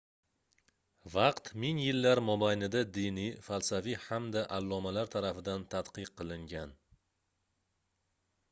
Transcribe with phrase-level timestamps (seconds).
[1.15, 6.75] vaqt ming yillar mobayida diniy falsafiy hamda allomalar tarafidan tadqiq qilingan